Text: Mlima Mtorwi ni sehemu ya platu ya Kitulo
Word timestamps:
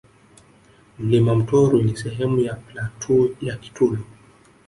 Mlima 0.99 1.35
Mtorwi 1.35 1.83
ni 1.83 1.97
sehemu 1.97 2.39
ya 2.39 2.53
platu 2.55 3.35
ya 3.41 3.55
Kitulo 3.57 3.97